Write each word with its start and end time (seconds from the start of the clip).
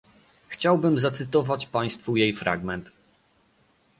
Chciałbym 0.47 0.97
zacytować 0.97 1.65
państwu 1.65 2.15
jej 2.15 2.35
fragment 2.35 2.91